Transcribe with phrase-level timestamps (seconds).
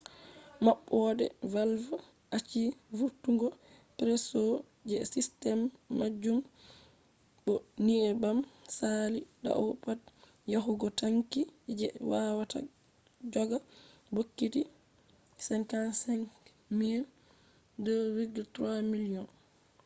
[0.65, 1.83] maɓɓode valv
[2.37, 2.61] achi
[2.97, 3.47] vurtungo
[3.97, 4.41] presso
[4.89, 5.59] je sistem
[5.97, 6.37] majum
[7.45, 7.53] bo
[7.87, 8.37] nyebbam
[8.77, 9.99] saali dau pad
[10.53, 11.41] yahugo tanki
[11.79, 12.59] je wawata
[13.33, 13.57] joga
[14.15, 14.61] bokiti
[15.49, 17.01] 55,000
[17.83, 19.27] 2.3 miliyon